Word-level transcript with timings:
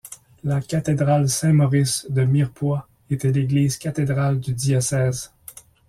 La 0.43 0.61
cathédrale 0.61 1.29
Saint-Maurice 1.29 2.07
de 2.09 2.23
Mirepoix 2.23 2.87
était 3.11 3.31
l'église 3.31 3.77
cathédrale 3.77 4.39
du 4.39 4.51
diocèse. 4.55 5.31